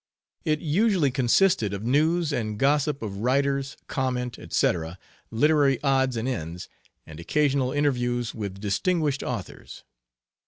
It 0.45 0.61
usually 0.61 1.11
consisted 1.11 1.75
of 1.75 1.83
news 1.83 2.33
and 2.33 2.57
gossip 2.57 3.03
of 3.03 3.17
writers, 3.17 3.77
comment, 3.85 4.39
etc., 4.39 4.97
literary 5.29 5.79
odds 5.83 6.17
and 6.17 6.27
ends, 6.27 6.67
and 7.05 7.19
occasional 7.19 7.71
interviews 7.71 8.33
with 8.33 8.59
distinguished 8.59 9.21
authors. 9.21 9.83